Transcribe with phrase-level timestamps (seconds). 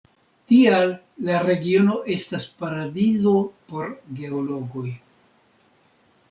[0.51, 0.93] Tial
[1.27, 3.35] la regiono estas paradizo
[3.69, 3.93] por
[4.23, 4.87] geologoj.